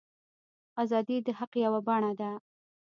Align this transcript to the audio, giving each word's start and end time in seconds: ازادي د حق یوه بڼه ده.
ازادي 0.83 1.17
د 1.25 1.27
حق 1.39 1.51
یوه 1.65 1.79
بڼه 1.87 2.11
ده. 2.19 2.31